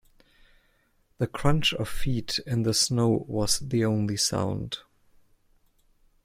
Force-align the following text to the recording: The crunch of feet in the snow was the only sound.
The 1.19 1.27
crunch 1.27 1.75
of 1.75 1.87
feet 1.87 2.39
in 2.47 2.63
the 2.63 2.73
snow 2.73 3.23
was 3.27 3.59
the 3.59 3.85
only 3.85 4.17
sound. 4.17 4.79